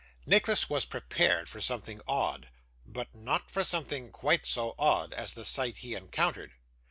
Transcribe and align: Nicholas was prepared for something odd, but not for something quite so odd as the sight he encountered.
Nicholas 0.25 0.67
was 0.67 0.83
prepared 0.83 1.47
for 1.47 1.61
something 1.61 2.01
odd, 2.07 2.49
but 2.87 3.13
not 3.13 3.51
for 3.51 3.63
something 3.63 4.09
quite 4.09 4.47
so 4.47 4.73
odd 4.79 5.13
as 5.13 5.33
the 5.33 5.45
sight 5.45 5.77
he 5.77 5.93
encountered. 5.93 6.53